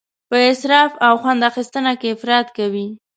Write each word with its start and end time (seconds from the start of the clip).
په 0.29 0.37
اسراف 0.51 0.91
او 1.05 1.13
خوند 1.21 1.41
اخیستنه 1.49 1.93
کې 1.99 2.07
افراط 2.15 2.47
کوي. 2.57 2.87